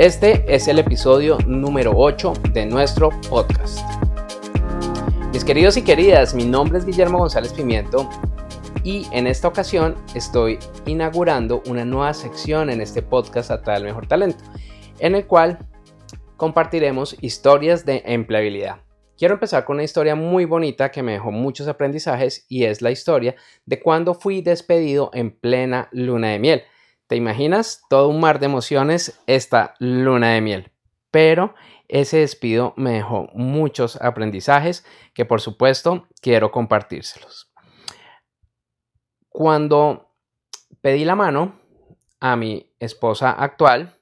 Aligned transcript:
Este 0.00 0.42
es 0.48 0.66
el 0.66 0.78
episodio 0.78 1.36
número 1.46 1.92
8 1.94 2.32
de 2.54 2.64
nuestro 2.64 3.10
podcast. 3.28 3.80
Mis 5.30 5.44
queridos 5.44 5.76
y 5.76 5.82
queridas, 5.82 6.32
mi 6.32 6.46
nombre 6.46 6.78
es 6.78 6.86
Guillermo 6.86 7.18
González 7.18 7.52
Pimiento 7.52 8.08
y 8.82 9.06
en 9.12 9.26
esta 9.26 9.48
ocasión 9.48 9.94
estoy 10.14 10.58
inaugurando 10.86 11.62
una 11.66 11.84
nueva 11.84 12.14
sección 12.14 12.70
en 12.70 12.80
este 12.80 13.02
podcast 13.02 13.50
Atrae 13.50 13.76
el 13.76 13.84
Mejor 13.84 14.06
Talento, 14.06 14.42
en 15.00 15.16
el 15.16 15.26
cual 15.26 15.58
compartiremos 16.38 17.14
historias 17.20 17.84
de 17.84 18.02
empleabilidad. 18.06 18.78
Quiero 19.18 19.34
empezar 19.34 19.66
con 19.66 19.74
una 19.76 19.84
historia 19.84 20.14
muy 20.14 20.46
bonita 20.46 20.90
que 20.90 21.02
me 21.02 21.12
dejó 21.12 21.30
muchos 21.30 21.68
aprendizajes 21.68 22.46
y 22.48 22.64
es 22.64 22.80
la 22.80 22.90
historia 22.90 23.34
de 23.66 23.78
cuando 23.80 24.14
fui 24.14 24.40
despedido 24.40 25.10
en 25.12 25.30
plena 25.30 25.90
luna 25.92 26.28
de 26.28 26.38
miel. 26.38 26.62
¿Te 27.10 27.16
imaginas? 27.16 27.82
Todo 27.90 28.06
un 28.06 28.20
mar 28.20 28.38
de 28.38 28.46
emociones 28.46 29.20
esta 29.26 29.74
luna 29.80 30.34
de 30.34 30.40
miel. 30.40 30.70
Pero 31.10 31.56
ese 31.88 32.18
despido 32.18 32.72
me 32.76 32.92
dejó 32.92 33.28
muchos 33.34 33.96
aprendizajes 33.96 34.86
que 35.12 35.24
por 35.24 35.40
supuesto 35.40 36.06
quiero 36.22 36.52
compartírselos. 36.52 37.52
Cuando 39.28 40.14
pedí 40.82 41.04
la 41.04 41.16
mano 41.16 41.58
a 42.20 42.36
mi 42.36 42.72
esposa 42.78 43.32
actual, 43.32 43.92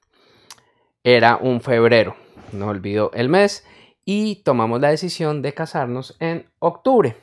era 1.03 1.37
un 1.37 1.61
febrero, 1.61 2.15
no 2.51 2.67
olvido 2.67 3.09
el 3.15 3.27
mes, 3.27 3.65
y 4.05 4.43
tomamos 4.43 4.81
la 4.81 4.91
decisión 4.91 5.41
de 5.41 5.55
casarnos 5.55 6.15
en 6.19 6.47
octubre. 6.59 7.17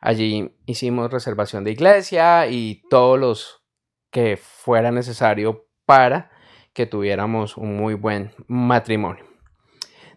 Allí 0.00 0.56
hicimos 0.64 1.10
reservación 1.10 1.64
de 1.64 1.72
iglesia 1.72 2.46
y 2.46 2.84
todos 2.88 3.18
los 3.18 3.61
que 4.12 4.36
fuera 4.36 4.92
necesario 4.92 5.66
para 5.84 6.30
que 6.72 6.86
tuviéramos 6.86 7.56
un 7.56 7.76
muy 7.76 7.94
buen 7.94 8.32
matrimonio. 8.46 9.24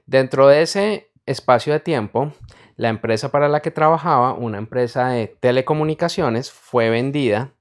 Dentro 0.06 0.48
de 0.48 0.62
ese 0.62 1.12
espacio 1.26 1.74
de 1.74 1.80
tiempo, 1.80 2.32
la 2.76 2.90
empresa 2.90 3.32
para 3.32 3.50
la 3.50 3.62
que 3.62 3.72
trabajaba, 3.72 4.34
una 4.34 4.60
empresa 4.60 5.08
de 5.08 5.36
telecomunicaciones, 5.40 6.52
fue 6.52 6.90
vendida 6.90 7.54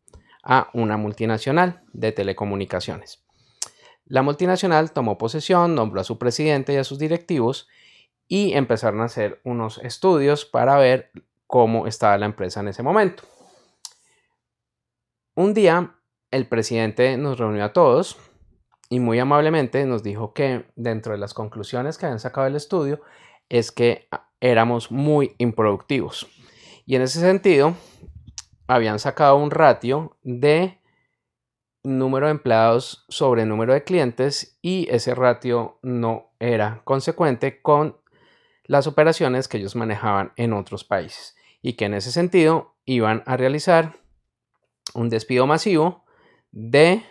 a 0.43 0.69
una 0.75 0.97
multinacional 0.97 1.83
de 1.93 2.12
telecomunicaciones. 2.12 3.25
La 4.05 4.23
multinacional 4.23 4.93
tomó 4.93 5.17
posesión, 5.17 5.75
nombró 5.75 6.01
a 6.03 6.05
su 6.05 6.19
presidente 6.19 6.75
y 6.75 6.77
a 6.77 6.85
sus 6.85 6.99
directivos 6.99 7.69
y 8.27 8.53
empezaron 8.53 9.01
a 9.01 9.05
hacer 9.05 9.41
unos 9.45 9.79
estudios 9.79 10.45
para 10.45 10.77
ver 10.77 11.11
cómo 11.47 11.87
estaba 11.87 12.19
la 12.19 12.27
empresa 12.27 12.61
en 12.61 12.69
ese 12.69 12.83
momento. 12.83 13.23
Un 15.35 15.55
día 15.55 15.94
el 16.35 16.49
presidente 16.49 17.17
nos 17.17 17.39
reunió 17.39 17.65
a 17.65 17.73
todos 17.73 18.19
y 18.91 18.99
muy 18.99 19.21
amablemente 19.21 19.87
nos 19.87 20.03
dijo 20.03 20.35
que 20.35 20.65
dentro 20.75 21.13
de 21.13 21.19
las 21.19 21.33
conclusiones 21.33 21.97
que 21.97 22.07
habían 22.07 22.19
sacado 22.19 22.47
del 22.47 22.57
estudio 22.57 23.01
es 23.49 23.71
que 23.71 24.09
ah, 24.11 24.29
éramos 24.41 24.91
muy 24.91 25.37
improductivos. 25.39 26.27
Y 26.87 26.97
en 26.97 27.03
ese 27.03 27.21
sentido, 27.21 27.75
habían 28.67 28.99
sacado 28.99 29.37
un 29.37 29.53
ratio 29.53 30.17
de 30.25 30.81
número 31.84 32.27
de 32.27 32.33
empleados 32.33 33.05
sobre 33.09 33.47
número 33.47 33.73
de 33.73 33.84
clientes 33.84 34.59
y 34.61 34.89
ese 34.91 35.15
ratio 35.15 35.78
no 35.83 36.33
era 36.41 36.81
consecuente 36.83 37.62
con 37.62 37.97
las 38.65 38.89
operaciones 38.89 39.47
que 39.47 39.59
ellos 39.59 39.77
manejaban 39.77 40.33
en 40.34 40.53
otros 40.53 40.83
países 40.83 41.37
y 41.62 41.75
que 41.75 41.84
en 41.84 41.94
ese 41.94 42.11
sentido 42.11 42.75
iban 42.87 43.23
a 43.25 43.37
realizar 43.37 43.94
un 44.94 45.11
despido 45.11 45.47
masivo 45.47 46.03
de 46.54 47.03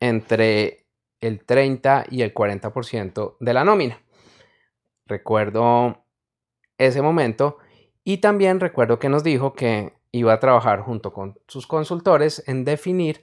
entre 0.00 0.86
el 1.20 1.44
30 1.44 2.06
y 2.10 2.22
el 2.22 2.32
40% 2.32 3.36
de 3.38 3.54
la 3.54 3.62
nómina. 3.62 4.00
Recuerdo 5.06 6.04
ese 6.78 7.02
momento 7.02 7.58
y 8.04 8.18
también 8.18 8.60
recuerdo 8.60 8.98
que 8.98 9.10
nos 9.10 9.22
dijo 9.22 9.52
que 9.52 9.92
iba 10.12 10.32
a 10.32 10.40
trabajar 10.40 10.80
junto 10.80 11.12
con 11.12 11.38
sus 11.46 11.66
consultores 11.66 12.42
en 12.46 12.64
definir 12.64 13.22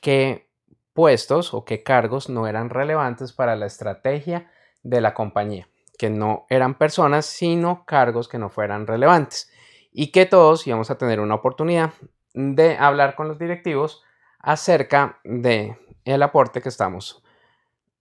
qué 0.00 0.48
puestos 0.94 1.52
o 1.52 1.64
qué 1.64 1.82
cargos 1.82 2.30
no 2.30 2.46
eran 2.46 2.70
relevantes 2.70 3.32
para 3.32 3.56
la 3.56 3.66
estrategia 3.66 4.50
de 4.82 5.02
la 5.02 5.12
compañía, 5.12 5.68
que 5.98 6.08
no 6.08 6.46
eran 6.48 6.78
personas, 6.78 7.26
sino 7.26 7.84
cargos 7.84 8.26
que 8.26 8.38
no 8.38 8.48
fueran 8.48 8.86
relevantes 8.86 9.50
y 9.90 10.12
que 10.12 10.24
todos 10.24 10.66
íbamos 10.66 10.90
a 10.90 10.96
tener 10.96 11.20
una 11.20 11.34
oportunidad 11.34 11.92
de 12.32 12.76
hablar 12.78 13.14
con 13.14 13.28
los 13.28 13.38
directivos 13.38 14.02
acerca 14.42 15.20
de 15.24 15.78
el 16.04 16.22
aporte 16.22 16.60
que 16.60 16.68
estamos 16.68 17.22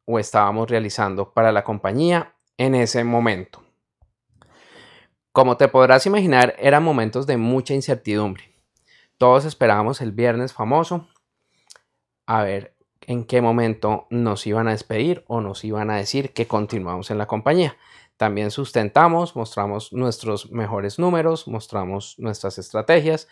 o 0.06 0.19
estábamos 0.19 0.69
realizando 0.69 1.31
para 1.34 1.52
la 1.52 1.63
compañía 1.63 2.35
en 2.57 2.75
ese 2.75 3.03
momento. 3.03 3.63
Como 5.31 5.56
te 5.56 5.69
podrás 5.69 6.06
imaginar, 6.06 6.56
eran 6.59 6.84
momentos 6.84 7.25
de 7.25 7.38
mucha 7.38 7.74
incertidumbre. 7.74 8.53
Todos 9.18 9.46
esperábamos 9.46 10.02
el 10.02 10.12
viernes 10.12 10.52
famoso 10.52 11.07
a 12.25 12.44
ver 12.44 12.75
en 13.02 13.23
qué 13.23 13.41
momento 13.41 14.08
nos 14.09 14.46
iban 14.46 14.68
a 14.68 14.72
despedir 14.72 15.23
o 15.28 15.41
nos 15.41 15.63
iban 15.63 15.90
a 15.90 15.96
decir 15.96 16.34
que 16.34 16.47
continuamos 16.47 17.12
en 17.12 17.18
la 17.18 17.28
compañía. 17.28 17.78
También 18.18 18.52
sustentamos, 18.52 19.35
mostramos 19.35 19.94
nuestros 19.94 20.52
mejores 20.52 21.00
números, 21.00 21.47
mostramos 21.47 22.16
nuestras 22.19 22.58
estrategias 22.58 23.28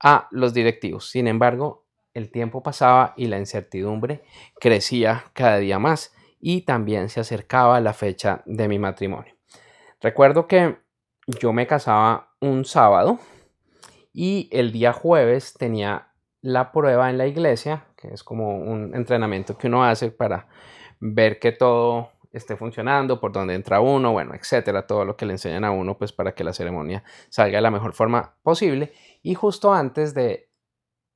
a 0.00 0.28
los 0.30 0.52
directivos. 0.54 1.08
Sin 1.08 1.28
embargo, 1.28 1.83
el 2.14 2.30
tiempo 2.30 2.62
pasaba 2.62 3.12
y 3.16 3.26
la 3.26 3.38
incertidumbre 3.38 4.22
crecía 4.60 5.24
cada 5.34 5.58
día 5.58 5.78
más 5.78 6.14
y 6.40 6.62
también 6.62 7.08
se 7.08 7.20
acercaba 7.20 7.80
la 7.80 7.92
fecha 7.92 8.42
de 8.46 8.68
mi 8.68 8.78
matrimonio. 8.78 9.34
Recuerdo 10.00 10.46
que 10.46 10.78
yo 11.26 11.52
me 11.52 11.66
casaba 11.66 12.34
un 12.40 12.64
sábado 12.64 13.18
y 14.12 14.48
el 14.52 14.70
día 14.70 14.92
jueves 14.92 15.54
tenía 15.54 16.08
la 16.40 16.72
prueba 16.72 17.10
en 17.10 17.18
la 17.18 17.26
iglesia, 17.26 17.86
que 17.96 18.08
es 18.08 18.22
como 18.22 18.58
un 18.58 18.94
entrenamiento 18.94 19.56
que 19.56 19.66
uno 19.66 19.82
hace 19.82 20.10
para 20.10 20.46
ver 21.00 21.38
que 21.38 21.52
todo 21.52 22.10
esté 22.32 22.56
funcionando, 22.56 23.20
por 23.20 23.32
dónde 23.32 23.54
entra 23.54 23.80
uno, 23.80 24.12
bueno, 24.12 24.34
etcétera, 24.34 24.86
todo 24.86 25.04
lo 25.04 25.16
que 25.16 25.24
le 25.24 25.32
enseñan 25.32 25.64
a 25.64 25.70
uno 25.70 25.96
pues 25.96 26.12
para 26.12 26.34
que 26.34 26.44
la 26.44 26.52
ceremonia 26.52 27.02
salga 27.30 27.58
de 27.58 27.62
la 27.62 27.70
mejor 27.70 27.94
forma 27.94 28.34
posible. 28.42 28.92
Y 29.22 29.34
justo 29.34 29.72
antes 29.72 30.14
de 30.14 30.50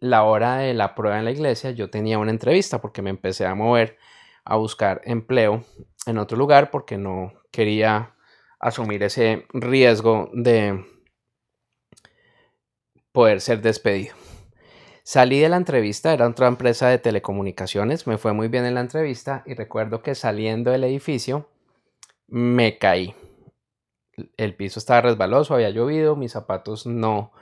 la 0.01 0.25
hora 0.25 0.57
de 0.59 0.75
la 0.75 0.95
prueba 0.95 1.19
en 1.19 1.25
la 1.25 1.31
iglesia, 1.31 1.71
yo 1.71 1.91
tenía 1.91 2.19
una 2.19 2.31
entrevista 2.31 2.81
porque 2.81 3.03
me 3.03 3.11
empecé 3.11 3.47
a 3.47 3.55
mover 3.55 3.99
a 4.45 4.57
buscar 4.57 5.01
empleo 5.05 5.65
en 6.07 6.19
otro 6.19 6.37
lugar 6.37 6.71
porque 6.71 6.97
no 6.97 7.33
quería 7.51 8.15
asumir 8.61 9.03
ese 9.03 9.47
riesgo 9.53 10.31
de 10.33 10.85
poder 13.13 13.41
ser 13.41 13.61
despedido. 13.61 14.15
Salí 15.03 15.41
de 15.41 15.49
la 15.49 15.57
entrevista, 15.57 16.13
era 16.13 16.29
otra 16.29 16.49
empresa 16.49 16.89
de 16.89 16.99
telecomunicaciones, 16.99 18.07
me 18.07 18.19
fue 18.19 18.33
muy 18.33 18.49
bien 18.49 18.67
en 18.67 18.75
la 18.75 18.81
entrevista 18.81 19.43
y 19.47 19.55
recuerdo 19.55 20.03
que 20.03 20.15
saliendo 20.15 20.71
del 20.71 20.85
edificio 20.85 21.49
me 22.27 22.79
caí. 22.79 23.15
El 24.37 24.55
piso 24.55 24.79
estaba 24.79 25.01
resbaloso, 25.01 25.55
había 25.55 25.71
llovido, 25.71 26.15
mis 26.15 26.33
zapatos 26.33 26.87
no 26.87 27.33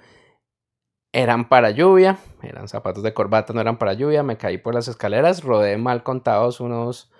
eran 1.17 1.49
para 1.49 1.71
lluvia, 1.71 2.19
eran 2.43 2.69
zapatos 2.69 3.03
de 3.03 3.15
corbata, 3.15 3.55
no 3.55 3.63
eran 3.63 3.79
para 3.79 3.95
lluvia, 3.95 4.23
me 4.23 4.37
caí 4.37 4.59
por 4.59 4.75
las 4.75 4.87
escaleras, 4.87 5.43
rodé 5.43 5.79
mal 5.79 6.03
contados 6.03 6.61
unos 6.61 7.11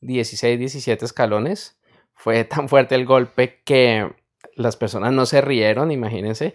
16, 0.00 0.60
17 0.60 1.04
escalones. 1.06 1.80
Fue 2.14 2.44
tan 2.44 2.68
fuerte 2.68 2.94
el 2.94 3.06
golpe 3.06 3.62
que 3.64 4.14
las 4.54 4.76
personas 4.76 5.12
no 5.12 5.26
se 5.26 5.40
rieron, 5.40 5.90
imagínense, 5.90 6.54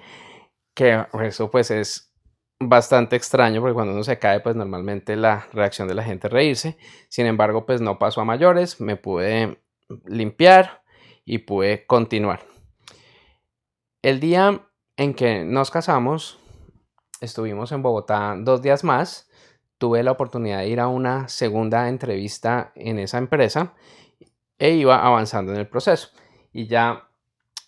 que 0.73 1.05
eso 1.23 1.51
pues 1.51 1.71
es 1.71 2.13
bastante 2.57 3.17
extraño 3.17 3.59
porque 3.59 3.73
cuando 3.73 3.91
uno 3.91 4.05
se 4.05 4.17
cae 4.17 4.39
pues 4.39 4.55
normalmente 4.55 5.17
la 5.17 5.47
reacción 5.51 5.89
de 5.89 5.95
la 5.95 6.05
gente 6.05 6.27
es 6.27 6.33
reírse. 6.33 6.77
Sin 7.09 7.25
embargo 7.25 7.65
pues 7.65 7.81
no 7.81 7.99
pasó 7.99 8.21
a 8.21 8.25
mayores, 8.25 8.79
me 8.79 8.95
pude 8.95 9.59
limpiar 10.05 10.83
y 11.25 11.39
pude 11.39 11.85
continuar. 11.85 12.39
El 14.01 14.21
día 14.21 14.61
en 14.95 15.13
que 15.15 15.43
nos 15.43 15.69
casamos 15.69 16.39
estuvimos 17.21 17.71
en 17.71 17.81
Bogotá 17.81 18.35
dos 18.37 18.61
días 18.61 18.83
más. 18.83 19.29
Tuve 19.77 20.03
la 20.03 20.11
oportunidad 20.11 20.59
de 20.59 20.69
ir 20.69 20.79
a 20.79 20.87
una 20.87 21.27
segunda 21.27 21.89
entrevista 21.89 22.71
en 22.75 22.99
esa 22.99 23.17
empresa 23.17 23.73
e 24.57 24.71
iba 24.71 25.05
avanzando 25.05 25.51
en 25.51 25.59
el 25.59 25.67
proceso. 25.67 26.09
Y 26.53 26.67
ya 26.67 27.09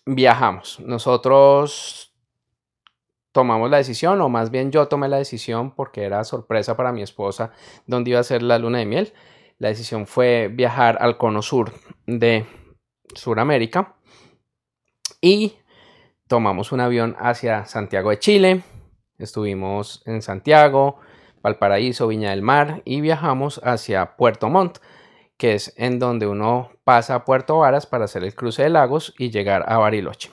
viajamos. 0.06 0.80
Nosotros 0.80 2.14
tomamos 3.32 3.70
la 3.70 3.76
decisión, 3.76 4.20
o 4.20 4.28
más 4.28 4.50
bien 4.50 4.72
yo 4.72 4.88
tomé 4.88 5.08
la 5.08 5.18
decisión 5.18 5.72
porque 5.72 6.04
era 6.04 6.24
sorpresa 6.24 6.76
para 6.76 6.92
mi 6.92 7.02
esposa 7.02 7.52
dónde 7.86 8.10
iba 8.10 8.20
a 8.20 8.24
ser 8.24 8.42
la 8.42 8.58
luna 8.58 8.78
de 8.78 8.86
miel. 8.86 9.12
La 9.58 9.68
decisión 9.68 10.06
fue 10.06 10.48
viajar 10.48 10.98
al 11.00 11.18
cono 11.18 11.42
sur 11.42 11.72
de 12.06 12.46
Sudamérica 13.14 13.96
y 15.20 15.56
tomamos 16.26 16.72
un 16.72 16.80
avión 16.80 17.16
hacia 17.18 17.66
Santiago 17.66 18.10
de 18.10 18.18
Chile. 18.18 18.62
Estuvimos 19.18 20.02
en 20.06 20.22
Santiago, 20.22 21.00
Valparaíso, 21.42 22.06
Viña 22.06 22.30
del 22.30 22.42
Mar 22.42 22.82
y 22.84 23.00
viajamos 23.00 23.60
hacia 23.64 24.16
Puerto 24.16 24.48
Montt, 24.48 24.78
que 25.36 25.54
es 25.54 25.74
en 25.76 25.98
donde 25.98 26.26
uno 26.26 26.70
pasa 26.84 27.16
a 27.16 27.24
Puerto 27.24 27.58
Varas 27.58 27.86
para 27.86 28.04
hacer 28.04 28.22
el 28.22 28.34
cruce 28.34 28.62
de 28.62 28.70
lagos 28.70 29.14
y 29.18 29.30
llegar 29.30 29.64
a 29.68 29.78
Bariloche. 29.78 30.30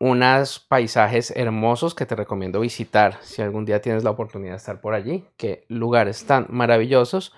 Unos 0.00 0.60
paisajes 0.60 1.30
hermosos 1.36 1.94
que 1.94 2.06
te 2.06 2.16
recomiendo 2.16 2.60
visitar 2.60 3.18
si 3.20 3.42
algún 3.42 3.64
día 3.64 3.80
tienes 3.80 4.02
la 4.02 4.10
oportunidad 4.10 4.52
de 4.52 4.58
estar 4.58 4.80
por 4.80 4.94
allí. 4.94 5.24
Qué 5.36 5.64
lugares 5.68 6.26
tan 6.26 6.46
maravillosos. 6.48 7.34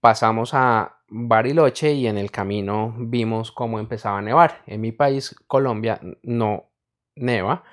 Pasamos 0.00 0.52
a 0.54 0.98
Bariloche 1.08 1.92
y 1.92 2.06
en 2.06 2.18
el 2.18 2.30
camino 2.30 2.94
vimos 2.98 3.52
cómo 3.52 3.78
empezaba 3.78 4.18
a 4.18 4.22
nevar. 4.22 4.62
En 4.66 4.80
mi 4.80 4.92
país, 4.92 5.34
Colombia, 5.46 6.00
no 6.22 6.70
neva 7.14 7.64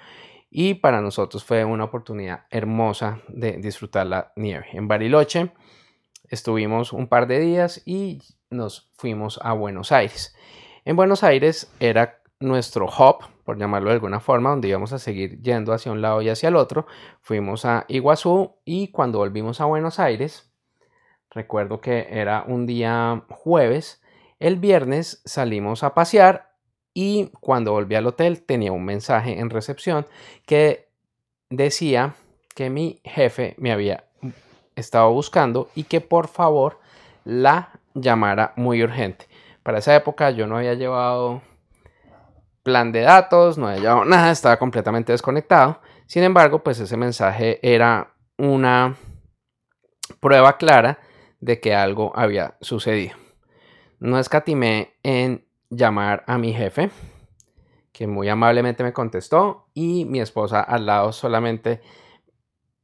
y 0.49 0.75
para 0.75 1.01
nosotros 1.01 1.43
fue 1.43 1.63
una 1.65 1.85
oportunidad 1.85 2.45
hermosa 2.49 3.21
de 3.27 3.53
disfrutar 3.57 4.07
la 4.07 4.33
nieve. 4.35 4.65
En 4.73 4.87
Bariloche 4.87 5.51
estuvimos 6.27 6.93
un 6.93 7.07
par 7.07 7.27
de 7.27 7.39
días 7.39 7.81
y 7.85 8.21
nos 8.49 8.91
fuimos 8.97 9.39
a 9.43 9.53
Buenos 9.53 9.91
Aires. 9.91 10.35
En 10.85 10.95
Buenos 10.95 11.23
Aires 11.23 11.71
era 11.79 12.21
nuestro 12.39 12.85
hub, 12.85 13.25
por 13.43 13.57
llamarlo 13.57 13.89
de 13.89 13.95
alguna 13.95 14.19
forma, 14.19 14.49
donde 14.49 14.69
íbamos 14.69 14.93
a 14.93 14.99
seguir 14.99 15.41
yendo 15.41 15.73
hacia 15.73 15.91
un 15.91 16.01
lado 16.01 16.21
y 16.21 16.29
hacia 16.29 16.49
el 16.49 16.55
otro. 16.55 16.87
Fuimos 17.21 17.65
a 17.65 17.85
Iguazú 17.87 18.55
y 18.65 18.91
cuando 18.91 19.19
volvimos 19.19 19.61
a 19.61 19.65
Buenos 19.65 19.99
Aires, 19.99 20.51
recuerdo 21.29 21.81
que 21.81 22.07
era 22.09 22.43
un 22.47 22.65
día 22.65 23.23
jueves, 23.29 24.01
el 24.39 24.55
viernes 24.55 25.21
salimos 25.25 25.83
a 25.83 25.93
pasear 25.93 26.48
y 26.93 27.31
cuando 27.39 27.71
volví 27.71 27.95
al 27.95 28.07
hotel 28.07 28.41
tenía 28.41 28.71
un 28.71 28.85
mensaje 28.85 29.39
en 29.39 29.49
recepción 29.49 30.05
que 30.45 30.89
decía 31.49 32.15
que 32.55 32.69
mi 32.69 33.01
jefe 33.03 33.55
me 33.57 33.71
había 33.71 34.05
estado 34.75 35.11
buscando 35.11 35.69
y 35.75 35.83
que 35.83 36.01
por 36.01 36.27
favor 36.27 36.79
la 37.23 37.79
llamara 37.93 38.53
muy 38.55 38.83
urgente. 38.83 39.27
Para 39.63 39.79
esa 39.79 39.95
época 39.95 40.31
yo 40.31 40.47
no 40.47 40.57
había 40.57 40.73
llevado 40.73 41.41
plan 42.63 42.91
de 42.91 43.01
datos, 43.01 43.57
no 43.57 43.67
había 43.67 43.81
llevado 43.81 44.05
nada, 44.05 44.31
estaba 44.31 44.57
completamente 44.57 45.11
desconectado. 45.11 45.81
Sin 46.05 46.23
embargo, 46.23 46.63
pues 46.63 46.79
ese 46.79 46.97
mensaje 46.97 47.59
era 47.61 48.13
una 48.37 48.95
prueba 50.19 50.57
clara 50.57 50.99
de 51.39 51.59
que 51.59 51.75
algo 51.75 52.11
había 52.15 52.57
sucedido. 52.61 53.15
No 53.99 54.17
escatimé 54.17 54.93
en 55.03 55.45
llamar 55.69 56.23
a 56.27 56.37
mi 56.37 56.53
jefe, 56.53 56.89
que 57.91 58.07
muy 58.07 58.29
amablemente 58.29 58.83
me 58.83 58.93
contestó, 58.93 59.67
y 59.73 60.05
mi 60.05 60.19
esposa 60.19 60.61
al 60.61 60.85
lado 60.85 61.11
solamente 61.11 61.81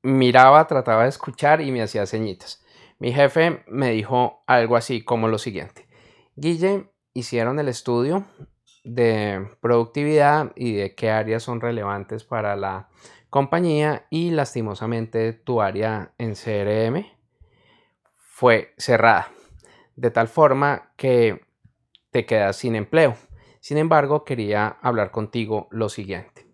miraba, 0.03 0.67
trataba 0.67 1.03
de 1.03 1.09
escuchar 1.09 1.61
y 1.61 1.71
me 1.71 1.81
hacía 1.81 2.05
ceñitas. 2.05 2.63
Mi 2.99 3.11
jefe 3.11 3.63
me 3.67 3.91
dijo 3.91 4.43
algo 4.47 4.75
así 4.75 5.03
como 5.03 5.27
lo 5.27 5.37
siguiente. 5.37 5.87
Guille, 6.35 6.91
hicieron 7.13 7.59
el 7.59 7.67
estudio 7.67 8.25
de 8.83 9.49
productividad 9.61 10.51
y 10.55 10.73
de 10.73 10.95
qué 10.95 11.09
áreas 11.09 11.43
son 11.43 11.59
relevantes 11.59 12.23
para 12.23 12.55
la 12.55 12.89
compañía 13.29 14.05
y 14.09 14.31
lastimosamente 14.31 15.33
tu 15.33 15.61
área 15.61 16.13
en 16.17 16.35
CRM 16.35 17.05
fue 18.13 18.73
cerrada. 18.77 19.31
De 19.95 20.11
tal 20.11 20.27
forma 20.27 20.91
que 20.97 21.41
te 22.15 22.25
quedas 22.25 22.56
sin 22.56 22.77
empleo. 22.77 23.17
Sin 23.59 23.77
embargo, 23.77 24.23
quería 24.23 24.77
hablar 24.81 25.12
contigo 25.12 25.67
lo 25.69 25.89
siguiente. 25.89 26.47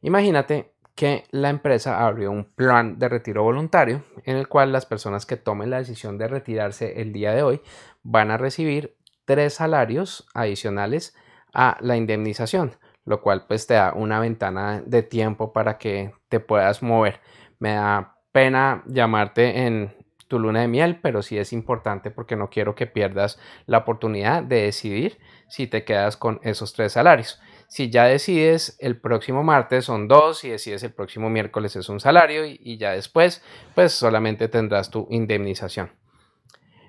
Imagínate 0.00 0.72
que 0.94 1.24
la 1.32 1.50
empresa 1.50 2.06
abrió 2.06 2.30
un 2.30 2.44
plan 2.44 2.98
de 2.98 3.10
retiro 3.10 3.42
voluntario 3.42 4.04
en 4.24 4.38
el 4.38 4.48
cual 4.48 4.72
las 4.72 4.86
personas 4.86 5.26
que 5.26 5.36
tomen 5.36 5.68
la 5.68 5.76
decisión 5.76 6.16
de 6.16 6.28
retirarse 6.28 7.02
el 7.02 7.12
día 7.12 7.34
de 7.34 7.42
hoy 7.42 7.60
van 8.02 8.30
a 8.30 8.38
recibir 8.38 8.96
tres 9.26 9.52
salarios 9.52 10.26
adicionales 10.32 11.14
a 11.52 11.76
la 11.82 11.98
indemnización, 11.98 12.72
lo 13.04 13.20
cual 13.20 13.44
pues 13.46 13.66
te 13.66 13.74
da 13.74 13.92
una 13.92 14.18
ventana 14.18 14.82
de 14.86 15.02
tiempo 15.02 15.52
para 15.52 15.76
que 15.76 16.14
te 16.30 16.40
puedas 16.40 16.82
mover. 16.82 17.20
Me 17.58 17.74
da 17.74 18.16
pena 18.32 18.82
llamarte 18.86 19.66
en 19.66 19.94
tu 20.30 20.38
luna 20.38 20.60
de 20.60 20.68
miel, 20.68 21.00
pero 21.02 21.22
sí 21.22 21.36
es 21.36 21.52
importante 21.52 22.12
porque 22.12 22.36
no 22.36 22.50
quiero 22.50 22.76
que 22.76 22.86
pierdas 22.86 23.40
la 23.66 23.78
oportunidad 23.78 24.44
de 24.44 24.62
decidir 24.62 25.18
si 25.48 25.66
te 25.66 25.84
quedas 25.84 26.16
con 26.16 26.38
esos 26.44 26.72
tres 26.72 26.92
salarios. 26.92 27.40
Si 27.66 27.90
ya 27.90 28.04
decides 28.04 28.76
el 28.78 29.00
próximo 29.00 29.42
martes 29.42 29.86
son 29.86 30.06
dos, 30.06 30.44
y 30.44 30.50
decides 30.50 30.84
el 30.84 30.92
próximo 30.92 31.28
miércoles 31.30 31.74
es 31.74 31.88
un 31.88 31.98
salario 31.98 32.46
y, 32.46 32.60
y 32.62 32.78
ya 32.78 32.92
después 32.92 33.42
pues 33.74 33.90
solamente 33.90 34.46
tendrás 34.46 34.90
tu 34.90 35.08
indemnización. 35.10 35.90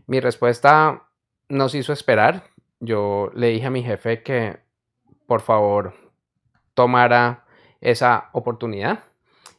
Mi 0.05 0.19
respuesta 0.19 1.07
nos 1.49 1.73
hizo 1.73 1.93
esperar. 1.93 2.51
Yo 2.79 3.31
le 3.33 3.47
dije 3.47 3.65
a 3.65 3.71
mi 3.71 3.81
jefe 3.83 4.21
que 4.21 4.59
por 5.25 5.41
favor 5.41 5.95
tomara 6.75 7.45
esa 7.79 8.29
oportunidad 8.33 8.99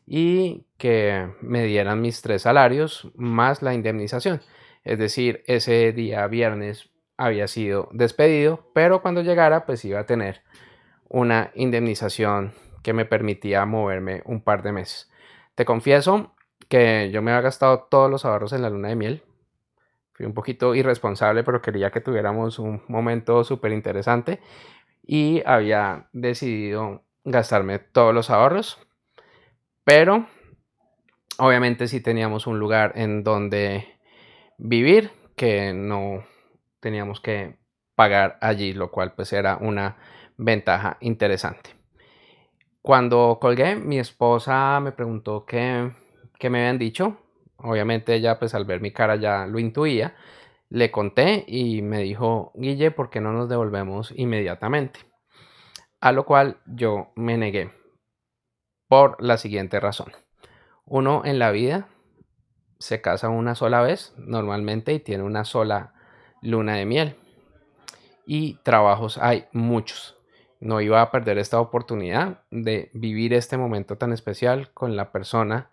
y 0.07 0.67
que 0.83 1.33
me 1.41 1.63
dieran 1.63 2.01
mis 2.01 2.23
tres 2.23 2.43
salarios 2.43 3.09
más 3.15 3.63
la 3.63 3.73
indemnización. 3.73 4.41
Es 4.83 4.99
decir, 4.99 5.45
ese 5.47 5.93
día 5.93 6.27
viernes 6.27 6.91
había 7.17 7.47
sido 7.47 7.89
despedido, 7.93 8.69
pero 8.75 9.01
cuando 9.01 9.23
llegara 9.23 9.65
pues 9.65 9.85
iba 9.85 10.01
a 10.01 10.07
tener 10.07 10.43
una 11.09 11.53
indemnización 11.55 12.53
que 12.83 12.95
me 12.95 13.05
permitía 13.05 13.65
moverme 13.65 14.23
un 14.25 14.43
par 14.43 14.65
de 14.65 14.73
meses. 14.73 15.09
Te 15.55 15.65
confieso 15.65 16.35
que 16.69 17.13
yo 17.13 17.23
me 17.23 17.31
había 17.31 17.43
gastado 17.43 17.87
todos 17.89 18.11
los 18.11 18.25
ahorros 18.25 18.53
en 18.53 18.63
la 18.63 18.71
luna 18.71 18.89
de 18.89 18.97
miel. 18.97 19.23
Fui 20.15 20.27
un 20.27 20.35
poquito 20.35 20.75
irresponsable, 20.75 21.45
pero 21.45 21.63
quería 21.63 21.93
que 21.93 22.01
tuviéramos 22.01 22.59
un 22.59 22.83
momento 22.89 23.45
súper 23.45 23.71
interesante 23.71 24.41
y 25.01 25.45
había 25.47 26.09
decidido 26.13 27.05
gastarme 27.23 27.79
todos 27.79 28.13
los 28.13 28.31
ahorros 28.31 28.85
pero 29.85 30.27
obviamente 31.39 31.89
sí 31.89 32.01
teníamos 32.01 32.47
un 32.47 32.59
lugar 32.59 32.93
en 32.97 33.25
donde 33.25 33.99
vivir 34.59 35.11
que 35.37 35.73
no 35.73 36.25
teníamos 36.81 37.21
que 37.21 37.59
pagar 37.95 38.39
allí, 38.41 38.73
lo 38.73 38.91
cual 38.91 39.13
pues 39.15 39.33
era 39.33 39.59
una 39.61 39.97
ventaja 40.37 40.97
interesante. 41.01 41.71
Cuando 42.81 43.39
colgué, 43.41 43.77
mi 43.77 43.99
esposa 43.99 44.81
me 44.81 44.93
preguntó 44.93 45.47
qué, 45.47 45.93
qué 46.39 46.51
me 46.51 46.61
habían 46.61 46.79
dicho. 46.79 47.17
Obviamente 47.57 48.15
ella 48.15 48.39
pues 48.39 48.55
al 48.55 48.65
ver 48.65 48.81
mi 48.81 48.93
cara 48.93 49.17
ya 49.17 49.47
lo 49.47 49.59
intuía. 49.59 50.17
Le 50.69 50.91
conté 50.91 51.45
y 51.47 51.83
me 51.83 51.99
dijo, 51.99 52.51
Guille, 52.55 52.91
¿por 52.91 53.11
qué 53.11 53.21
no 53.21 53.33
nos 53.33 53.49
devolvemos 53.49 54.13
inmediatamente? 54.17 55.01
A 56.01 56.11
lo 56.11 56.25
cual 56.25 56.61
yo 56.67 57.13
me 57.15 57.37
negué 57.39 57.71
por 58.89 59.23
la 59.23 59.39
siguiente 59.39 59.79
razón. 59.79 60.13
Uno 60.85 61.23
en 61.25 61.39
la 61.39 61.51
vida 61.51 61.89
se 62.79 63.01
casa 63.01 63.29
una 63.29 63.55
sola 63.55 63.81
vez 63.81 64.13
normalmente 64.17 64.93
y 64.93 64.99
tiene 64.99 65.23
una 65.23 65.45
sola 65.45 65.95
luna 66.43 66.77
de 66.77 66.87
miel. 66.87 67.17
Y 68.27 68.55
trabajos 68.63 69.19
hay 69.19 69.47
muchos. 69.53 70.17
No 70.61 70.81
iba 70.81 71.01
a 71.01 71.11
perder 71.11 71.39
esta 71.39 71.61
oportunidad 71.61 72.45
de 72.51 72.91
vivir 72.95 73.35
este 73.35 73.57
momento 73.57 73.99
tan 73.99 74.13
especial 74.13 74.73
con 74.73 74.97
la 74.97 75.11
persona 75.11 75.71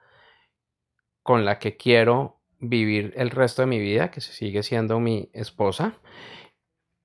con 1.23 1.45
la 1.45 1.59
que 1.59 1.77
quiero 1.77 2.39
vivir 2.59 3.13
el 3.15 3.29
resto 3.29 3.61
de 3.61 3.67
mi 3.67 3.79
vida, 3.79 4.11
que 4.11 4.21
sigue 4.21 4.63
siendo 4.63 4.99
mi 4.99 5.29
esposa. 5.33 5.93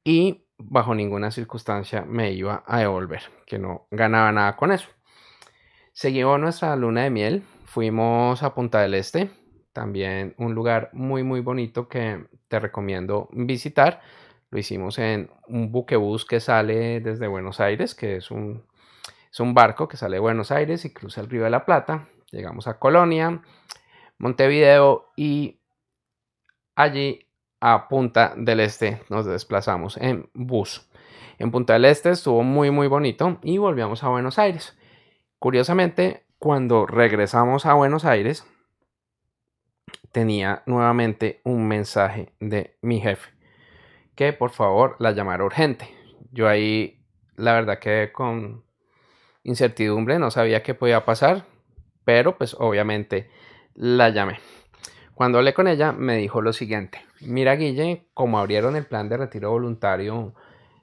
Y 0.03 0.47
bajo 0.59 0.95
ninguna 0.95 1.31
circunstancia 1.31 2.03
me 2.03 2.33
iba 2.33 2.65
a 2.67 2.81
devolver, 2.81 3.23
que 3.47 3.59
no 3.59 3.87
ganaba 3.91 4.33
nada 4.33 4.57
con 4.57 4.73
eso. 4.73 4.89
Seguimos 5.93 6.41
nuestra 6.41 6.75
luna 6.77 7.03
de 7.03 7.11
miel, 7.11 7.43
fuimos 7.75 8.45
a 8.45 8.55
Punta 8.55 8.83
del 8.83 8.95
Este, 8.95 9.31
también 9.73 10.37
un 10.39 10.55
lugar 10.55 10.91
muy 10.93 11.25
muy 11.25 11.41
bonito 11.41 11.89
que 11.89 12.25
te 12.47 12.61
recomiendo 12.61 13.29
visitar. 13.33 14.01
Lo 14.51 14.61
hicimos 14.61 14.97
en 15.01 15.29
un 15.49 15.73
buquebús 15.73 16.25
que 16.25 16.39
sale 16.39 17.01
desde 17.01 17.27
Buenos 17.27 17.59
Aires, 17.59 17.97
que 17.97 18.15
es 18.15 18.31
un, 18.31 18.65
es 19.29 19.41
un 19.41 19.55
barco 19.55 19.89
que 19.89 19.97
sale 19.97 20.17
de 20.17 20.21
Buenos 20.21 20.53
Aires 20.53 20.85
y 20.85 20.93
cruza 20.93 21.21
el 21.21 21.29
Río 21.29 21.43
de 21.43 21.51
la 21.51 21.65
Plata. 21.65 22.07
Llegamos 22.31 22.69
a 22.69 22.79
Colonia, 22.79 23.43
Montevideo 24.19 25.11
y 25.17 25.59
allí 26.77 27.27
a 27.61 27.89
Punta 27.89 28.35
del 28.37 28.61
Este 28.61 29.03
nos 29.09 29.27
desplazamos 29.27 29.97
en 29.97 30.31
bus. 30.33 30.89
En 31.41 31.51
Punta 31.51 31.73
del 31.73 31.87
Este 31.87 32.11
estuvo 32.11 32.45
muy 32.45 32.71
muy 32.71 32.87
bonito 32.87 33.41
y 33.43 33.59
volvíamos 33.59 34.05
a 34.05 34.11
Buenos 34.11 34.39
Aires. 34.39 34.79
Curiosamente, 35.41 36.24
cuando 36.45 36.85
regresamos 36.85 37.65
a 37.65 37.73
Buenos 37.73 38.05
Aires, 38.05 38.47
tenía 40.13 40.63
nuevamente 40.67 41.41
un 41.43 41.67
mensaje 41.67 42.35
de 42.39 42.77
mi 42.83 43.01
jefe 43.01 43.31
que 44.15 44.35
por 44.35 44.51
favor 44.51 44.97
la 44.99 45.13
llamara 45.13 45.43
urgente. 45.43 45.89
Yo 46.33 46.47
ahí 46.47 47.03
la 47.37 47.55
verdad 47.55 47.79
quedé 47.79 48.13
con 48.13 48.63
incertidumbre, 49.43 50.19
no 50.19 50.31
sabía 50.31 50.63
qué 50.63 50.75
podía 50.75 51.07
pasar, 51.07 51.47
pero 52.05 52.37
pues 52.37 52.55
obviamente 52.59 53.31
la 53.73 54.11
llamé. 54.11 54.39
Cuando 55.15 55.39
hablé 55.39 55.55
con 55.55 55.67
ella 55.67 55.93
me 55.93 56.19
dijo 56.19 56.43
lo 56.43 56.53
siguiente, 56.53 57.01
mira 57.23 57.57
Guille, 57.57 58.07
como 58.13 58.39
abrieron 58.39 58.77
el 58.77 58.85
plan 58.85 59.09
de 59.09 59.17
retiro 59.17 59.51
voluntario 59.51 60.35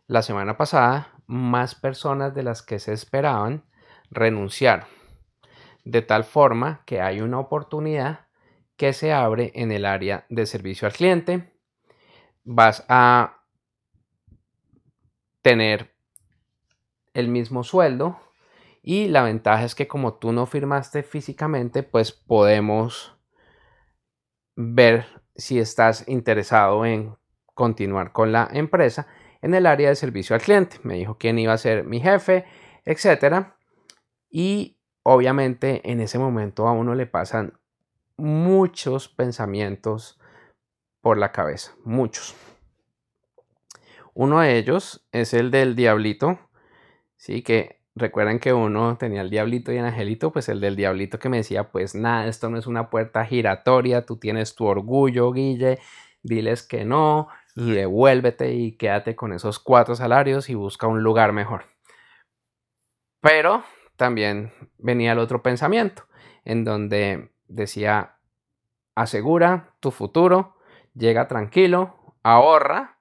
la 0.07 0.23
semana 0.23 0.57
pasada, 0.57 1.09
más 1.27 1.75
personas 1.75 2.33
de 2.33 2.41
las 2.41 2.63
que 2.63 2.79
se 2.79 2.93
esperaban 2.93 3.63
renunciaron, 4.09 4.87
de 5.83 6.01
tal 6.01 6.23
forma 6.23 6.83
que 6.85 7.01
hay 7.01 7.21
una 7.21 7.39
oportunidad 7.39 8.27
que 8.77 8.93
se 8.93 9.13
abre 9.13 9.51
en 9.55 9.71
el 9.71 9.85
área 9.85 10.25
de 10.29 10.45
servicio 10.45 10.87
al 10.87 10.93
cliente. 10.93 11.53
Vas 12.43 12.85
a 12.89 13.43
tener 15.41 15.93
el 17.13 17.27
mismo 17.27 17.63
sueldo 17.63 18.19
y 18.81 19.07
la 19.07 19.23
ventaja 19.23 19.63
es 19.63 19.75
que 19.75 19.87
como 19.87 20.15
tú 20.15 20.31
no 20.31 20.45
firmaste 20.45 21.03
físicamente, 21.03 21.83
pues 21.83 22.11
podemos 22.11 23.15
ver 24.55 25.05
si 25.35 25.59
estás 25.59 26.07
interesado 26.07 26.85
en 26.85 27.15
continuar 27.53 28.11
con 28.11 28.31
la 28.31 28.49
empresa 28.51 29.07
en 29.41 29.53
el 29.53 29.65
área 29.65 29.89
de 29.89 29.95
servicio 29.95 30.35
al 30.35 30.41
cliente. 30.41 30.77
Me 30.83 30.95
dijo 30.95 31.17
quién 31.17 31.37
iba 31.39 31.53
a 31.53 31.57
ser 31.57 31.83
mi 31.83 31.99
jefe, 31.99 32.45
etcétera. 32.85 33.57
Y 34.29 34.80
obviamente 35.03 35.89
en 35.91 36.01
ese 36.01 36.19
momento 36.19 36.67
a 36.67 36.71
uno 36.71 36.95
le 36.95 37.05
pasan 37.05 37.53
muchos 38.17 39.07
pensamientos 39.07 40.19
por 41.01 41.17
la 41.17 41.31
cabeza, 41.31 41.73
muchos. 41.83 42.35
Uno 44.13 44.41
de 44.41 44.57
ellos 44.57 45.07
es 45.11 45.33
el 45.33 45.51
del 45.51 45.75
diablito, 45.75 46.39
sí, 47.15 47.41
que 47.41 47.81
recuerdan 47.95 48.39
que 48.39 48.53
uno 48.53 48.97
tenía 48.97 49.21
el 49.21 49.29
diablito 49.29 49.71
y 49.71 49.77
el 49.77 49.85
angelito, 49.85 50.31
pues 50.31 50.49
el 50.49 50.59
del 50.59 50.75
diablito 50.75 51.17
que 51.17 51.29
me 51.29 51.37
decía, 51.37 51.71
pues 51.71 51.95
nada, 51.95 52.27
esto 52.27 52.49
no 52.49 52.57
es 52.57 52.67
una 52.67 52.89
puerta 52.89 53.25
giratoria, 53.25 54.05
tú 54.05 54.17
tienes 54.17 54.55
tu 54.55 54.65
orgullo, 54.65 55.31
Guille, 55.31 55.79
diles 56.23 56.63
que 56.63 56.85
no, 56.85 57.29
y 57.55 57.71
devuélvete 57.71 58.53
y 58.53 58.73
quédate 58.73 59.15
con 59.15 59.33
esos 59.33 59.59
cuatro 59.59 59.95
salarios 59.95 60.49
y 60.49 60.55
busca 60.55 60.87
un 60.87 61.03
lugar 61.03 61.33
mejor. 61.33 61.65
Pero 63.21 63.63
también 64.01 64.51
venía 64.79 65.11
el 65.11 65.19
otro 65.19 65.43
pensamiento, 65.43 66.07
en 66.43 66.63
donde 66.63 67.29
decía, 67.47 68.17
asegura 68.95 69.75
tu 69.79 69.91
futuro, 69.91 70.55
llega 70.95 71.27
tranquilo, 71.27 72.15
ahorra 72.23 72.97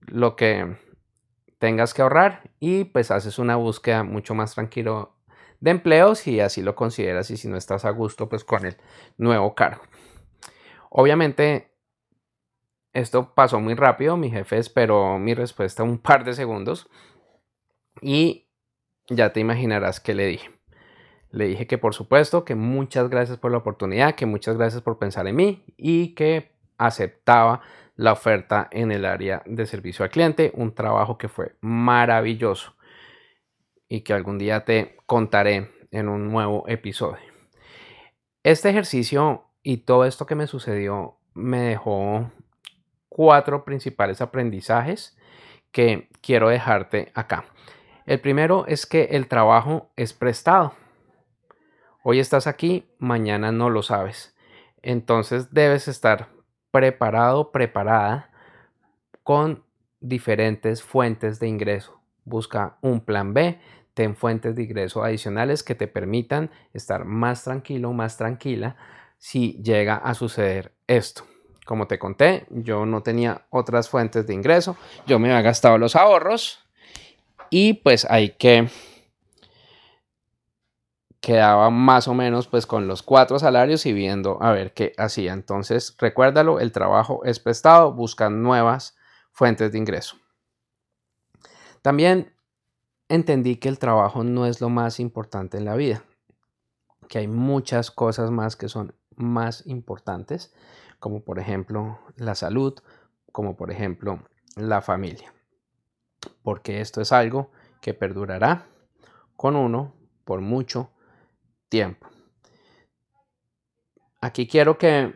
lo 0.00 0.36
que 0.36 0.76
tengas 1.58 1.94
que 1.94 2.02
ahorrar 2.02 2.50
y 2.60 2.84
pues 2.84 3.10
haces 3.10 3.38
una 3.38 3.56
búsqueda 3.56 4.04
mucho 4.04 4.34
más 4.34 4.54
tranquilo 4.54 5.16
de 5.60 5.70
empleos 5.70 6.26
y 6.26 6.40
así 6.40 6.60
lo 6.60 6.74
consideras 6.74 7.30
y 7.30 7.38
si 7.38 7.48
no 7.48 7.56
estás 7.56 7.86
a 7.86 7.90
gusto 7.90 8.28
pues 8.28 8.44
con 8.44 8.66
el 8.66 8.76
nuevo 9.16 9.54
cargo. 9.54 9.80
Obviamente 10.90 11.72
esto 12.92 13.34
pasó 13.34 13.58
muy 13.58 13.72
rápido, 13.72 14.18
mi 14.18 14.30
jefe 14.30 14.58
esperó 14.58 15.18
mi 15.18 15.32
respuesta 15.32 15.82
un 15.82 15.96
par 15.96 16.24
de 16.24 16.34
segundos 16.34 16.90
y 18.02 18.49
ya 19.10 19.32
te 19.32 19.40
imaginarás 19.40 20.00
que 20.00 20.14
le 20.14 20.26
dije. 20.26 20.50
Le 21.30 21.46
dije 21.46 21.66
que 21.66 21.78
por 21.78 21.94
supuesto, 21.94 22.44
que 22.44 22.54
muchas 22.54 23.08
gracias 23.10 23.38
por 23.38 23.52
la 23.52 23.58
oportunidad, 23.58 24.14
que 24.14 24.26
muchas 24.26 24.56
gracias 24.56 24.82
por 24.82 24.98
pensar 24.98 25.26
en 25.28 25.36
mí 25.36 25.64
y 25.76 26.14
que 26.14 26.52
aceptaba 26.78 27.60
la 27.96 28.12
oferta 28.12 28.68
en 28.72 28.90
el 28.90 29.04
área 29.04 29.42
de 29.44 29.66
servicio 29.66 30.04
al 30.04 30.10
cliente, 30.10 30.52
un 30.54 30.74
trabajo 30.74 31.18
que 31.18 31.28
fue 31.28 31.56
maravilloso 31.60 32.74
y 33.88 34.00
que 34.00 34.14
algún 34.14 34.38
día 34.38 34.64
te 34.64 34.96
contaré 35.06 35.70
en 35.90 36.08
un 36.08 36.30
nuevo 36.30 36.64
episodio. 36.66 37.30
Este 38.42 38.70
ejercicio 38.70 39.44
y 39.62 39.78
todo 39.78 40.06
esto 40.06 40.24
que 40.24 40.34
me 40.34 40.46
sucedió 40.46 41.18
me 41.34 41.60
dejó 41.60 42.30
cuatro 43.08 43.64
principales 43.64 44.20
aprendizajes 44.20 45.18
que 45.70 46.08
quiero 46.22 46.48
dejarte 46.48 47.12
acá. 47.14 47.44
El 48.06 48.20
primero 48.20 48.66
es 48.66 48.86
que 48.86 49.04
el 49.12 49.28
trabajo 49.28 49.90
es 49.96 50.12
prestado. 50.12 50.74
Hoy 52.02 52.18
estás 52.18 52.46
aquí, 52.46 52.88
mañana 52.98 53.52
no 53.52 53.68
lo 53.70 53.82
sabes. 53.82 54.34
Entonces 54.82 55.52
debes 55.52 55.86
estar 55.86 56.28
preparado, 56.70 57.52
preparada 57.52 58.30
con 59.22 59.64
diferentes 60.00 60.82
fuentes 60.82 61.38
de 61.40 61.48
ingreso. 61.48 62.00
Busca 62.24 62.78
un 62.80 63.00
plan 63.00 63.34
B, 63.34 63.60
ten 63.94 64.16
fuentes 64.16 64.56
de 64.56 64.62
ingreso 64.62 65.04
adicionales 65.04 65.62
que 65.62 65.74
te 65.74 65.88
permitan 65.88 66.50
estar 66.72 67.04
más 67.04 67.44
tranquilo, 67.44 67.92
más 67.92 68.16
tranquila 68.16 68.76
si 69.18 69.62
llega 69.62 69.96
a 69.96 70.14
suceder 70.14 70.72
esto. 70.86 71.24
Como 71.66 71.86
te 71.86 71.98
conté, 71.98 72.46
yo 72.48 72.86
no 72.86 73.02
tenía 73.02 73.46
otras 73.50 73.90
fuentes 73.90 74.26
de 74.26 74.34
ingreso, 74.34 74.76
yo 75.06 75.18
me 75.18 75.28
había 75.28 75.42
gastado 75.42 75.76
los 75.76 75.94
ahorros 75.94 76.69
y 77.50 77.74
pues 77.74 78.06
hay 78.08 78.30
que 78.30 78.68
quedaba 81.20 81.70
más 81.70 82.08
o 82.08 82.14
menos 82.14 82.48
pues 82.48 82.66
con 82.66 82.88
los 82.88 83.02
cuatro 83.02 83.38
salarios 83.38 83.84
y 83.86 83.92
viendo 83.92 84.42
a 84.42 84.52
ver 84.52 84.72
qué 84.72 84.94
hacía. 84.96 85.32
Entonces, 85.32 85.94
recuérdalo, 85.98 86.60
el 86.60 86.72
trabajo 86.72 87.24
es 87.24 87.38
prestado, 87.40 87.92
busca 87.92 88.30
nuevas 88.30 88.96
fuentes 89.32 89.70
de 89.70 89.78
ingreso. 89.78 90.16
También 91.82 92.34
entendí 93.08 93.56
que 93.56 93.68
el 93.68 93.78
trabajo 93.78 94.24
no 94.24 94.46
es 94.46 94.60
lo 94.60 94.68
más 94.68 95.00
importante 95.00 95.58
en 95.58 95.64
la 95.64 95.74
vida, 95.74 96.04
que 97.08 97.18
hay 97.18 97.28
muchas 97.28 97.90
cosas 97.90 98.30
más 98.30 98.56
que 98.56 98.68
son 98.68 98.94
más 99.16 99.66
importantes, 99.66 100.54
como 100.98 101.22
por 101.24 101.38
ejemplo 101.38 101.98
la 102.16 102.34
salud, 102.34 102.78
como 103.32 103.56
por 103.56 103.70
ejemplo 103.70 104.22
la 104.56 104.82
familia, 104.82 105.32
porque 106.42 106.80
esto 106.80 107.00
es 107.00 107.12
algo 107.12 107.50
que 107.80 107.94
perdurará 107.94 108.66
con 109.36 109.56
uno 109.56 109.94
por 110.24 110.40
mucho 110.40 110.90
tiempo. 111.68 112.08
Aquí 114.20 114.46
quiero 114.46 114.76
que 114.76 115.14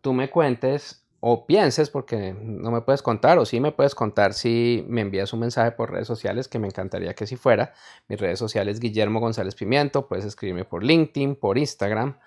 tú 0.00 0.12
me 0.12 0.28
cuentes 0.28 1.06
o 1.20 1.46
pienses, 1.46 1.90
porque 1.90 2.34
no 2.34 2.70
me 2.70 2.80
puedes 2.80 3.02
contar, 3.02 3.38
o 3.38 3.44
sí 3.44 3.60
me 3.60 3.72
puedes 3.72 3.94
contar 3.94 4.32
si 4.32 4.84
me 4.88 5.02
envías 5.02 5.32
un 5.34 5.40
mensaje 5.40 5.70
por 5.72 5.92
redes 5.92 6.06
sociales, 6.06 6.48
que 6.48 6.58
me 6.58 6.66
encantaría 6.66 7.14
que 7.14 7.26
si 7.26 7.36
fuera. 7.36 7.74
Mis 8.08 8.18
redes 8.18 8.38
sociales, 8.38 8.80
Guillermo 8.80 9.20
González 9.20 9.54
Pimiento, 9.54 10.08
puedes 10.08 10.24
escribirme 10.24 10.64
por 10.64 10.82
LinkedIn, 10.82 11.36
por 11.36 11.58
Instagram, 11.58 12.18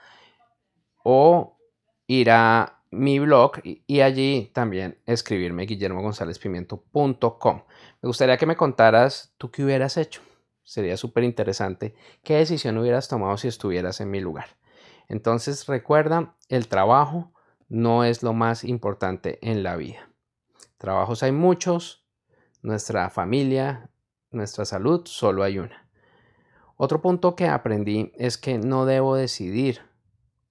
o 1.03 1.57
ir 2.05 2.29
a 2.29 2.82
mi 2.93 3.19
blog 3.19 3.59
y, 3.63 4.01
allí 4.01 4.51
también 4.53 4.97
escribirme 5.05 5.65
guillermogonzalezpimiento.com. 5.65 7.63
Me 8.01 8.07
gustaría 8.07 8.37
que 8.37 8.45
me 8.45 8.55
contaras 8.55 9.33
tú 9.37 9.51
qué 9.51 9.63
hubieras 9.63 9.97
hecho 9.97 10.21
Sería 10.63 10.95
súper 10.95 11.25
interesante 11.25 11.93
qué 12.23 12.35
decisión 12.35 12.77
hubieras 12.77 13.09
tomado 13.09 13.37
si 13.37 13.47
estuvieras 13.47 13.99
en 13.99 14.09
mi 14.09 14.21
lugar. 14.21 14.57
Entonces 15.09 15.67
recuerda, 15.67 16.35
el 16.47 16.67
trabajo 16.67 17.33
no 17.67 18.05
es 18.05 18.23
lo 18.23 18.33
más 18.33 18.63
importante 18.63 19.39
en 19.41 19.63
la 19.63 19.75
vida. 19.75 20.09
Trabajos 20.77 21.21
hay 21.21 21.33
muchos, 21.33 22.05
nuestra 22.61 23.09
familia, 23.09 23.89
nuestra 24.31 24.63
salud, 24.63 25.01
solo 25.05 25.43
hay 25.43 25.59
una. 25.59 25.89
Otro 26.77 27.01
punto 27.01 27.35
que 27.35 27.47
aprendí 27.47 28.13
es 28.15 28.37
que 28.37 28.57
no 28.57 28.85
debo 28.85 29.15
decidir 29.15 29.81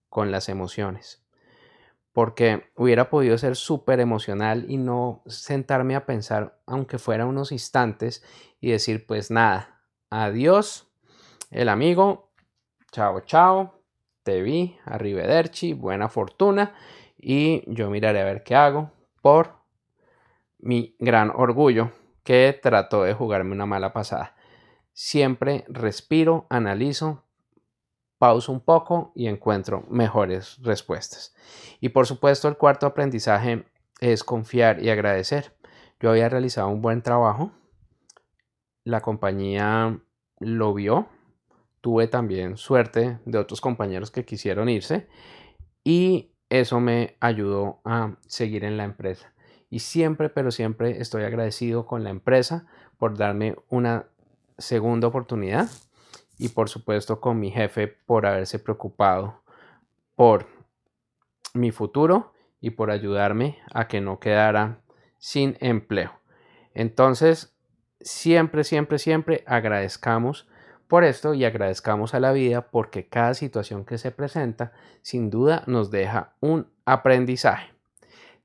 con 0.09 0.31
las 0.31 0.51
emociones, 0.51 1.22
porque 2.13 2.71
hubiera 2.77 3.11
podido 3.11 3.39
ser 3.39 3.57
súper 3.57 4.01
emocional 4.01 4.67
y 4.69 4.77
no 4.77 5.23
sentarme 5.27 5.97
a 5.97 6.07
pensar, 6.07 6.61
aunque 6.67 6.99
fuera 6.99 7.27
unos 7.27 7.53
instantes, 7.53 8.23
y 8.61 8.71
decir, 8.71 9.07
pues 9.07 9.31
nada, 9.31 9.73
Adiós, 10.15 10.93
el 11.51 11.71
amigo. 11.71 12.35
Chao, 12.91 13.21
chao. 13.21 13.83
Te 14.25 14.43
vi. 14.43 14.77
Arrivederci. 14.85 15.73
Buena 15.73 16.11
fortuna. 16.11 16.75
Y 17.17 17.63
yo 17.67 17.89
miraré 17.89 18.21
a 18.21 18.25
ver 18.25 18.43
qué 18.43 18.55
hago 18.55 18.91
por 19.23 19.55
mi 20.59 20.97
gran 20.99 21.33
orgullo 21.35 21.93
que 22.25 22.59
trató 22.63 23.05
de 23.05 23.15
jugarme 23.15 23.53
una 23.53 23.65
mala 23.65 23.95
pasada. 23.95 24.37
Siempre 24.93 25.65
respiro, 25.67 26.47
analizo, 26.51 27.25
pauso 28.23 28.53
un 28.53 28.61
poco 28.61 29.11
y 29.17 29.27
encuentro 29.27 29.85
mejores 29.91 30.59
respuestas. 30.63 31.35
Y 31.81 31.89
por 31.89 32.07
supuesto 32.07 32.47
el 32.47 32.57
cuarto 32.57 32.87
aprendizaje 32.87 33.65
es 33.99 34.23
confiar 34.23 34.81
y 34.81 34.91
agradecer. 34.91 35.57
Yo 35.99 36.11
había 36.11 36.29
realizado 36.29 36.69
un 36.69 36.81
buen 36.81 37.03
trabajo, 37.03 37.51
la 38.85 39.01
compañía 39.01 39.99
lo 40.39 40.73
vio, 40.73 41.09
tuve 41.81 42.07
también 42.07 42.57
suerte 42.57 43.19
de 43.25 43.39
otros 43.39 43.61
compañeros 43.61 44.13
que 44.13 44.25
quisieron 44.25 44.69
irse 44.69 45.09
y 45.83 46.31
eso 46.49 46.79
me 46.79 47.17
ayudó 47.19 47.81
a 47.85 48.19
seguir 48.29 48.63
en 48.63 48.77
la 48.77 48.85
empresa. 48.85 49.33
Y 49.69 49.81
siempre, 49.81 50.29
pero 50.29 50.53
siempre 50.53 51.01
estoy 51.01 51.25
agradecido 51.25 51.87
con 51.87 52.05
la 52.05 52.11
empresa 52.11 52.67
por 52.99 53.19
darme 53.19 53.57
una 53.69 54.07
segunda 54.59 55.09
oportunidad 55.09 55.69
y 56.43 56.49
por 56.49 56.69
supuesto 56.69 57.21
con 57.21 57.39
mi 57.39 57.53
jefe 57.53 57.87
por 57.87 58.27
haberse 58.27 58.59
preocupado 58.59 59.43
por 60.17 60.49
mi 61.55 61.71
futuro 61.71 62.33
y 62.61 62.71
por 62.71 62.91
ayudarme 62.91 63.59
a 63.73 63.87
que 63.87 64.01
no 64.01 64.19
quedara 64.19 64.81
sin 65.19 65.57
empleo. 65.61 66.11
Entonces, 66.75 67.57
siempre, 68.01 68.65
siempre, 68.65 68.99
siempre 68.99 69.45
agradezcamos 69.47 70.49
por 70.89 71.05
esto 71.05 71.33
y 71.33 71.45
agradezcamos 71.45 72.13
a 72.13 72.19
la 72.19 72.33
vida 72.33 72.71
porque 72.73 73.07
cada 73.07 73.35
situación 73.35 73.85
que 73.85 73.97
se 73.97 74.11
presenta 74.11 74.73
sin 75.01 75.31
duda 75.31 75.63
nos 75.69 75.93
deja 75.93 76.35
un 76.41 76.67
aprendizaje. 76.85 77.73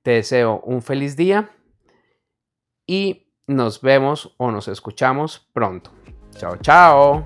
Te 0.04 0.12
deseo 0.12 0.60
un 0.60 0.84
feliz 0.84 1.18
día 1.18 1.50
y 2.86 3.34
nos 3.48 3.82
vemos 3.82 4.36
o 4.38 4.52
nos 4.52 4.68
escuchamos 4.68 5.50
pronto. 5.52 5.90
Chao, 6.38 6.58
chao. 6.58 7.26